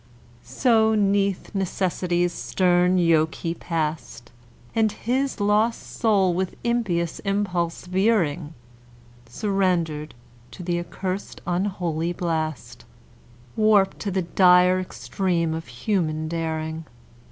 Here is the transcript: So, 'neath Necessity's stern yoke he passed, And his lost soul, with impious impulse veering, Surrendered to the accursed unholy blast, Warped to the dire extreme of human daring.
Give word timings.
So, 0.43 0.95
'neath 0.95 1.53
Necessity's 1.53 2.33
stern 2.33 2.97
yoke 2.97 3.35
he 3.35 3.53
passed, 3.53 4.31
And 4.73 4.91
his 4.91 5.39
lost 5.39 5.83
soul, 5.95 6.33
with 6.33 6.55
impious 6.63 7.19
impulse 7.19 7.85
veering, 7.85 8.55
Surrendered 9.29 10.15
to 10.49 10.63
the 10.63 10.79
accursed 10.79 11.41
unholy 11.45 12.13
blast, 12.13 12.83
Warped 13.55 13.99
to 13.99 14.09
the 14.09 14.23
dire 14.23 14.79
extreme 14.79 15.53
of 15.53 15.67
human 15.67 16.27
daring. 16.27 16.85